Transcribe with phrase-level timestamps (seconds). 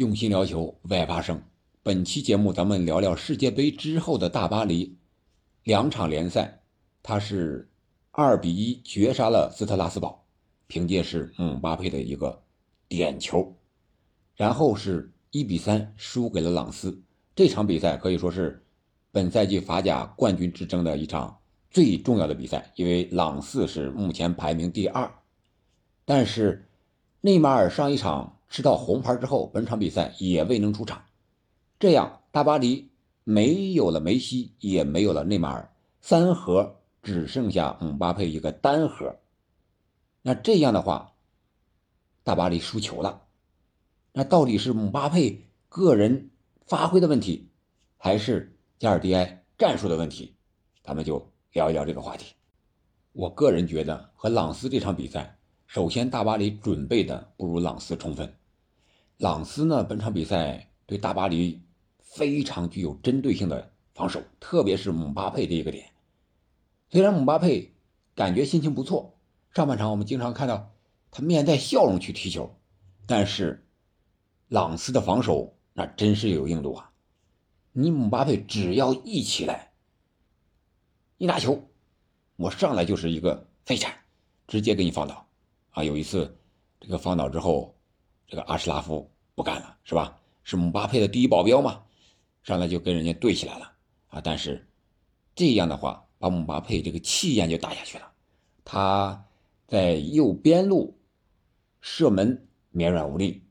[0.00, 1.42] 用心聊球，为爱发声。
[1.82, 4.96] 本期节目咱们聊聊世界杯之后的大巴黎
[5.64, 6.62] 两场联赛，
[7.02, 7.70] 他是
[8.10, 10.24] 二比一绝杀了斯特拉斯堡，
[10.68, 12.42] 凭借是姆巴佩的一个
[12.88, 13.54] 点球，
[14.34, 16.98] 然后是一比三输给了朗斯。
[17.36, 18.64] 这场比赛可以说是
[19.12, 21.38] 本赛季法甲冠军之争的一场
[21.70, 25.12] 最重要的比赛，因为朗斯是目前排名第二，
[26.06, 26.70] 但是
[27.20, 31.02] 内马尔上一场吃到红牌之后，本场比赛也未能出场。
[31.78, 32.90] 这样，大巴黎
[33.22, 39.16] 没有了梅西，也没有了内马尔，三核只剩下姆巴佩一个单核。
[40.20, 41.14] 那这样的话，
[42.24, 43.22] 大巴黎输球了。
[44.12, 46.30] 那到底是姆巴佩个人
[46.66, 47.48] 发挥的问题，
[47.96, 50.34] 还是加尔迪埃战术的问题？
[50.82, 52.34] 咱们就聊一聊这个话题。
[53.12, 58.34] 我个人觉得，和朗斯这场比赛，首先大巴黎准备的不如朗斯充分。
[59.20, 61.62] 朗斯呢，本场比赛对大巴黎。
[62.12, 65.92] 非常具有针对性的防守，特别是姆巴佩这一个点。
[66.88, 67.72] 虽然姆巴佩
[68.16, 69.16] 感觉心情不错，
[69.54, 70.72] 上半场我们经常看到
[71.12, 72.52] 他面带笑容去踢球，
[73.06, 73.64] 但是
[74.48, 76.90] 朗斯的防守那真是有硬度啊！
[77.70, 79.70] 你姆巴佩只要一起来，
[81.16, 81.62] 一拿球，
[82.34, 83.94] 我上来就是一个飞铲，
[84.48, 85.28] 直接给你放倒。
[85.70, 86.36] 啊，有一次
[86.80, 87.78] 这个放倒之后，
[88.30, 90.16] 这个阿什拉夫不干了，是吧？
[90.42, 91.82] 是姆巴佩的第一保镖嘛？
[92.42, 93.72] 上来就跟人家对起来了
[94.08, 94.20] 啊！
[94.22, 94.66] 但是
[95.34, 98.10] 这样的话，把姆巴佩这个气焰就打下去了。
[98.64, 99.22] 他
[99.66, 100.96] 在右边路
[101.80, 103.42] 射门绵软无力，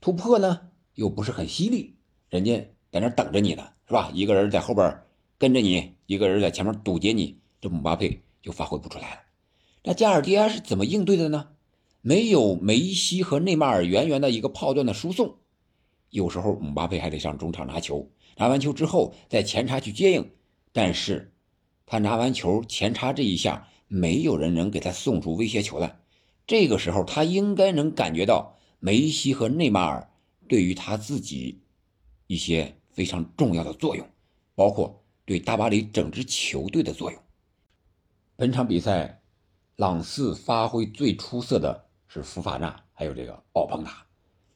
[0.00, 1.96] 突破呢又不是很犀利，
[2.28, 2.58] 人家
[2.90, 4.10] 在那等着你呢，是吧？
[4.12, 5.00] 一个人在后边
[5.38, 9.20] 跟着你，一个人在前面堵截你，这姆巴佩就发挥不出来了。
[9.82, 11.48] 那加尔迪埃是怎么应对的呢？
[12.06, 15.38] 没有梅西和内马尔源源的一个炮段的输送，
[16.10, 18.06] 有时候姆巴佩还得上中场拿球。
[18.36, 20.30] 拿完球之后，在前插去接应，
[20.70, 21.32] 但是
[21.86, 25.98] 他拿完球前插这一下，没有人能给他送出威胁球来。
[26.46, 30.06] 这个时候，他应该能感觉到梅西和内马尔
[30.46, 31.62] 对于他自己
[32.26, 34.06] 一些非常重要的作用，
[34.54, 37.18] 包括对大巴黎整支球队的作用。
[38.36, 39.22] 本场比赛，
[39.76, 41.83] 朗斯发挥最出色的
[42.14, 44.06] 是福法纳，还有这个奥蓬达。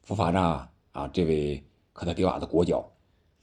[0.01, 1.61] 福法纳啊，这位
[1.91, 2.89] 科特迪瓦的国脚。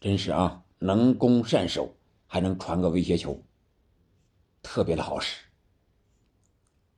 [0.01, 1.95] 真是啊，能攻善守，
[2.27, 3.39] 还能传个威胁球，
[4.63, 5.45] 特别的好使。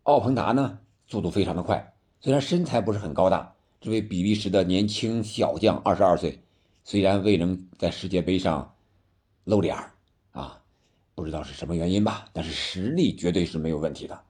[0.05, 0.79] 奥蓬达呢，
[1.09, 6.41] 速度非常的快，虽然身材不是很高大，这位比利时的年轻小将，二十二岁，
[6.85, 8.73] 虽然未能在世界杯上
[9.43, 9.77] 露脸
[10.31, 10.63] 啊，
[11.17, 14.21] 不知道是什么原因吧，但是实力绝对是没有问题的。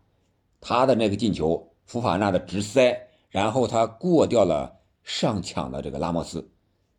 [0.61, 2.97] 他的那个进球，福法纳的直塞，
[3.29, 6.49] 然后他过掉了上抢的这个拉莫斯，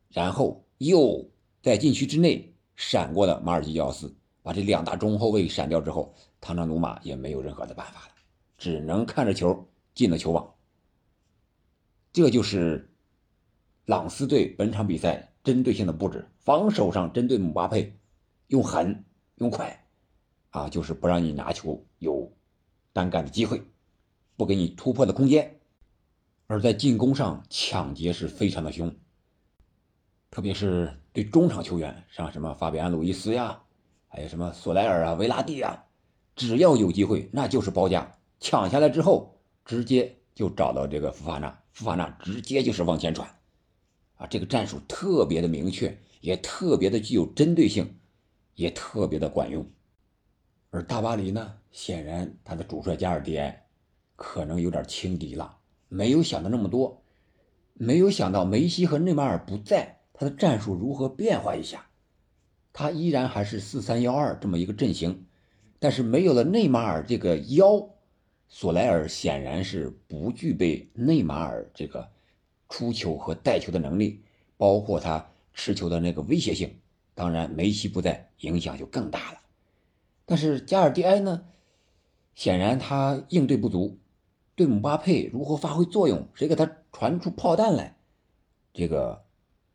[0.10, 1.26] 然后又。
[1.62, 8.14] 在禁区之内闪过的马尔基奥斯，把这两大中后卫闪掉之后，唐纳鲁马也没有任何的办法了，
[8.58, 10.56] 只能看着球进了球网。
[12.14, 12.90] 这就是
[13.84, 17.94] 朗斯队本场比赛针对性的布置，防守上针对姆巴佩，
[18.48, 19.04] 用狠
[19.36, 19.86] 用快，
[20.52, 22.32] 啊，就是不让你拿球有
[22.94, 23.62] 单干的机会，
[24.40, 25.60] 不给你突破的空间，
[26.48, 28.96] 而在进攻上抢劫是非常的凶。
[30.32, 33.62] 特别是对中场球员，像什么法比安·路易斯呀，
[34.08, 35.84] 还有什么索莱尔啊、维拉蒂啊，
[36.38, 43.30] 只要有机会，那就是包夹，抢下来之后，直接就找到这个福法纳，福法纳直接就是往前传，
[44.16, 48.00] 啊，这个战术特别的明确，也特别的具有针对性，
[48.56, 49.70] 也特别的管用。
[50.70, 53.66] 而大巴黎呢，显然他的主帅加尔迪埃
[54.22, 57.02] 可能有点轻敌了，没有想到那么多，
[57.74, 60.02] 没有想到梅西和内马尔不在。
[60.12, 61.88] 他的战术如何变化一下？
[62.74, 65.26] 他依然还是四三幺二这么一个阵型，
[65.80, 67.92] 但是没有了内马尔这个腰，
[68.50, 72.12] 索莱尔显然是不具备内马尔这个
[72.68, 74.22] 出球和带球的能力，
[74.58, 76.78] 包括他持球的那个威胁性。
[77.16, 79.40] 当然，梅西不在，影响就更大了。
[80.26, 81.46] 但是加尔迪埃呢？
[82.36, 83.98] 显然他应对不足，
[84.60, 87.96] 对姆巴佩如何发挥作用，谁给他传出炮弹来，
[88.74, 89.24] 这个。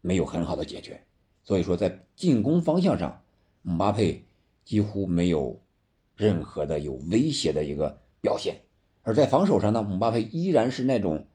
[0.07, 1.03] 没有很好的解决，
[1.45, 3.23] 所以说在进攻方向上，
[3.63, 4.23] 姆巴佩
[4.63, 5.59] 几乎没有
[6.15, 8.57] 任何的有威胁的一个表现；
[9.01, 11.27] 而在防守上呢，姆巴佩依然是那种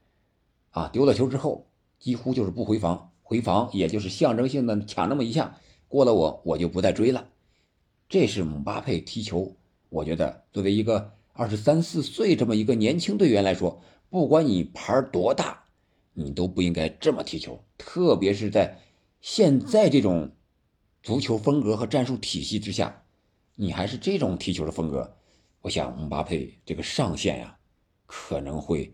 [0.69, 1.65] 啊丢了球之后
[1.97, 5.57] 几乎就是不回防，回防也就是象征性的抢那么一下
[5.87, 7.27] 过了我我就不再追了。
[8.07, 9.55] 这是姆巴佩踢球，
[9.89, 15.63] 我觉得作为一个二十三四岁这么一个年轻队员来说，不管你牌多大，
[16.11, 18.77] 你都不应该这么踢球，特别是在
[19.21, 20.33] 现在这种
[21.01, 23.03] 足球风格和战术体系之下，
[23.55, 25.15] 你还是这种踢球的风格，
[25.61, 27.57] 我想姆巴佩这个上限呀，
[28.05, 28.93] 可能会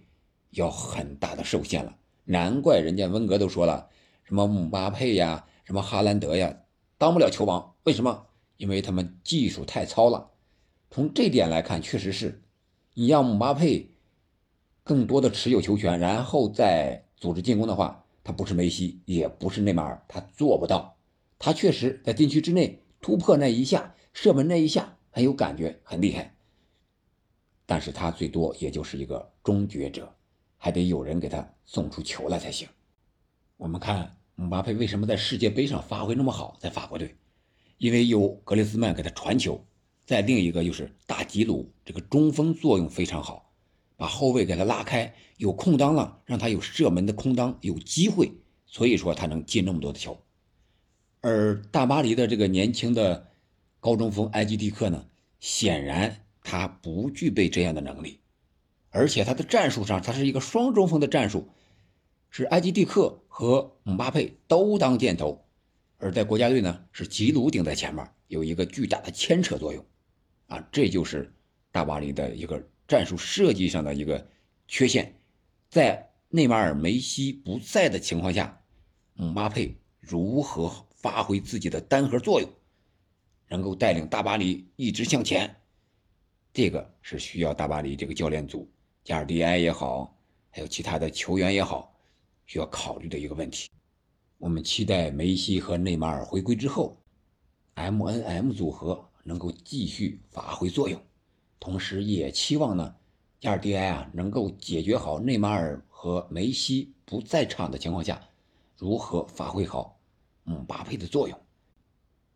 [0.51, 1.97] 要很大的受限了。
[2.25, 3.89] 难怪人家温格都说了，
[4.23, 6.55] 什么姆巴佩呀，什么哈兰德呀，
[6.99, 8.27] 当不了球王，为什么？
[8.57, 10.29] 因为他们技术太糙了。
[10.95, 12.41] 从这点来看，确实是，
[12.93, 13.91] 你让姆巴佩
[14.81, 20.95] 更多的持有球权，然后再组织进攻的话，他不是梅西，也不是内马尔，他做不到。
[21.37, 26.33] 他确实在禁区之内突破那一下，射门那一下很有感觉，很厉害。
[27.65, 30.15] 但是他最多也就是一个终结者，
[30.55, 32.69] 还得有人给他送出球来才行。
[33.57, 37.17] 我们看姆巴佩为什么在世界杯上发挥那么好，在法国队，
[37.79, 39.61] 因为有格列兹曼给他传球。
[40.05, 43.51] 再另一个就是大吉鲁这个中锋作用非常好，
[43.97, 48.31] 把后卫给他拉开，有空当了，让他有射门的空当，有机会，
[48.67, 50.15] 所以说他能进那么多的球。
[51.21, 53.31] 而大巴黎的这个年轻的
[53.79, 55.07] 高中锋埃基蒂克呢，
[55.39, 58.19] 显然他不具备这样的能力，
[58.91, 61.49] 而且他的战术上他是一个双中锋的战术，
[62.29, 65.43] 是埃基蒂克和姆巴佩都当箭头，
[65.97, 69.83] 而在国家队呢是吉鲁顶在前面，有一个巨大的牵扯作用。
[70.47, 71.33] 啊，这就是
[71.71, 74.27] 大巴黎的一个战术设计上的一个
[74.67, 75.13] 缺陷，
[75.69, 78.61] 在内马尔、梅西不在的情况下，
[79.13, 82.49] 姆巴佩如何发挥自己的单核作用，
[83.47, 85.55] 能够带领大巴黎一直向前，
[86.53, 88.69] 这个是需要大巴黎这个教练组、
[89.03, 90.15] 加尔迪埃也好，
[90.51, 91.91] 还有其他的球员也好，
[92.45, 93.69] 需要考虑的一个问题。
[94.37, 97.01] 我们期待梅西和内马尔回归之后
[97.73, 99.09] ，M N M 组合。
[99.27, 101.01] 能够继续发挥作用，
[101.59, 102.95] 同时也期望呢，
[103.41, 108.21] 加尔迪埃啊能够解决好内马尔和梅西不在场的情况下，
[108.77, 109.99] 如何发挥好
[110.43, 111.37] 姆巴佩的作用。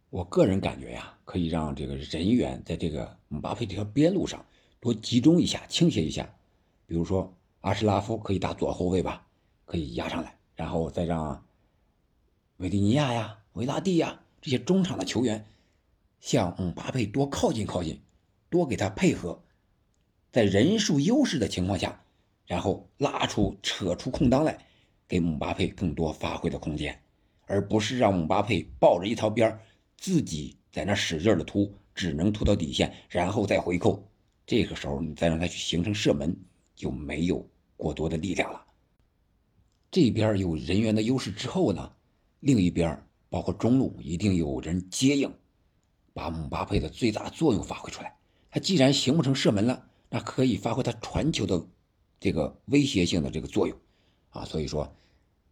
[0.09, 4.44] 我个人感觉呀，可以让这个人员在这个姆巴佩这条边路上
[4.80, 6.27] 多集中一下、倾斜一下。
[6.88, 7.31] 比如说
[7.62, 9.27] 阿什拉夫可以打左后卫吧，
[9.65, 11.45] 可以压上来，然后再让
[12.57, 15.45] 维蒂尼亚呀、维拉蒂呀这些中场的球员。
[16.19, 18.01] 向姆巴佩多靠近靠近，
[18.50, 19.42] 多给他配合，
[20.31, 22.04] 在人数优势的情况下，
[22.45, 24.57] 然后拉出扯出空当来，
[25.07, 27.01] 给姆巴佩更多发挥的空间，
[27.45, 29.57] 而不是让姆巴佩抱着一条边
[29.98, 34.06] 自己在那使劲的突，只能突到底线，然后再回扣。
[34.45, 36.36] 这个时候你再让他去形成射门，
[36.75, 38.66] 就没有过多的力量了。
[39.92, 41.92] 这边有人员的优势之后呢，
[42.39, 45.31] 另一边包括中路一定有人接应。
[46.19, 48.13] 把姆巴佩的最大作用发挥出来。
[48.51, 51.66] 他既然形不成射门了，那可以发挥他传球的
[52.19, 53.77] 这个威胁性的这个作用
[54.31, 54.44] 啊。
[54.44, 54.94] 所以说，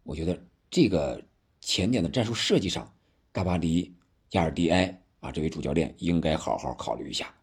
[0.02, 0.38] 我觉得
[0.68, 1.24] 这个
[1.62, 2.92] 前点的战术设计上，
[3.32, 3.94] 大巴黎
[4.28, 7.34] 加尔迪埃啊这位主教练应该好好考虑一下，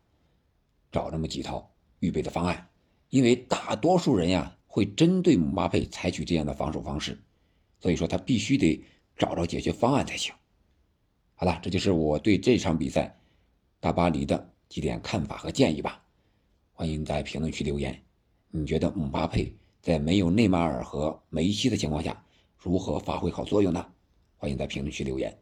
[0.91, 1.67] 找那么几套
[2.01, 2.69] 预备的方案。
[3.09, 7.19] 因为大多数人呀会针对姆巴佩采取这样的防守方式，
[7.79, 8.83] 所以说他必须得
[9.17, 10.31] 找着解决方案才行。
[11.37, 13.13] 好了，这就是我对这场比赛
[13.81, 16.01] 大巴黎的几点看法和建议吧。
[16.71, 18.01] 欢迎在评论区留言，
[18.51, 22.25] 你觉得姆巴佩在没有内马尔和梅西的情况下
[22.57, 23.85] 如何发挥好作用呢？
[24.37, 25.37] 欢迎在评论区留言。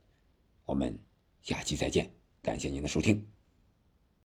[0.66, 0.98] 我们
[1.42, 3.24] 下期再见，感谢您的收听。